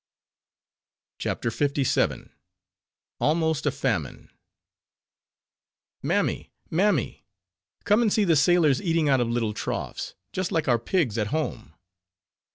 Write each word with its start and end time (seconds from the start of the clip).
CHAPTER 1.19 1.51
LVII. 1.51 2.31
ALMOST 3.19 3.67
A 3.67 3.71
FAMINE 3.71 4.31
"Mammy! 6.01 6.51
mammy! 6.71 7.27
come 7.83 8.01
and 8.01 8.11
see 8.11 8.23
the 8.23 8.35
sailors 8.35 8.81
eating 8.81 9.09
out 9.09 9.21
of 9.21 9.29
little 9.29 9.53
troughs, 9.53 10.15
just 10.33 10.51
like 10.51 10.67
our 10.67 10.79
pigs 10.79 11.19
at 11.19 11.27
home." 11.27 11.75